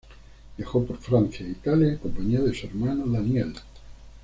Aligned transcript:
Viajó 0.57 0.83
por 0.83 0.97
Francia 0.97 1.45
e 1.45 1.51
Italia 1.51 1.89
en 1.89 1.97
compañía 1.99 2.41
de 2.41 2.55
su 2.55 2.65
hermano 2.65 3.05
Daniel. 3.05 3.53